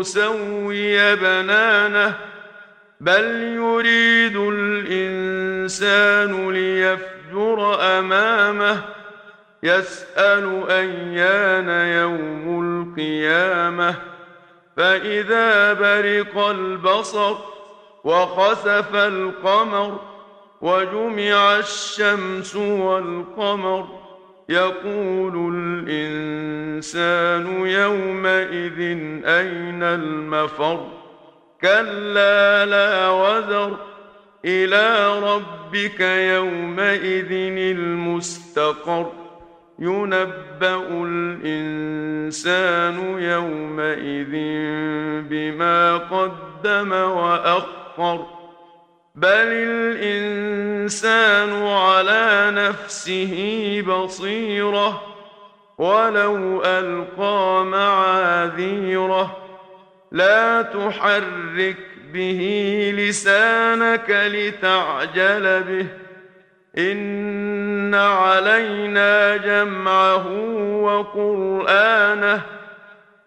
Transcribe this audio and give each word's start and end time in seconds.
نسوي 0.00 1.16
بنانه 1.16 2.18
بل 3.00 3.24
يريد 3.42 4.36
الإنسان 4.36 6.30
ليفجر 6.50 7.80
أمامه 7.98 8.80
يسأل 9.62 10.70
أيان 10.70 11.68
يوم 11.98 12.44
القيامة 12.64 13.94
فإذا 14.76 15.72
برق 15.72 16.38
البصر 16.38 17.36
وخسف 18.04 18.94
القمر 18.94 20.00
وجمع 20.60 21.58
الشمس 21.58 22.56
والقمر 22.56 23.88
يقول 24.50 25.54
الإنسان 25.56 27.66
يومئذ 27.66 28.80
أين 29.24 29.82
المفر؟ 29.82 30.86
كلا 31.60 32.66
لا 32.66 33.10
وزر 33.10 33.76
إلى 34.44 35.18
ربك 35.18 36.00
يومئذ 36.00 37.32
المستقر. 37.76 39.12
ينبأ 39.78 41.04
الإنسان 41.06 42.98
يومئذ 43.18 44.32
بما 45.30 45.96
قدم 45.96 46.92
وأخر. 46.92 48.26
بل 49.14 49.48
الإنسان 50.90 51.66
على 51.66 52.50
نفسه 52.50 53.34
بصيرة 53.86 55.02
ولو 55.78 56.62
ألقى 56.64 57.64
معاذيره. 57.64 59.36
لا 60.12 60.62
تحرك 60.62 61.76
به 62.12 62.40
لسانك 62.96 64.10
لتعجل 64.10 65.62
به. 65.62 65.86
إن 66.78 67.94
علينا 67.94 69.36
جمعه 69.36 70.26
وقرآنه. 70.82 72.42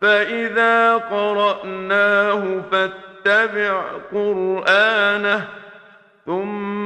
فإذا 0.00 0.96
قرأناه 0.96 2.62
فاتبع 2.70 3.82
قرآنه 4.12 5.44
ثم 6.26 6.85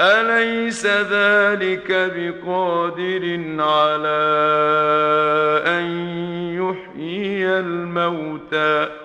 أليس 0.00 0.86
ذلك 0.86 1.92
بقادر 2.16 3.38
على 3.58 4.24
أن 5.66 5.84
يحيي 6.54 7.48
الموتى؟ 7.58 9.03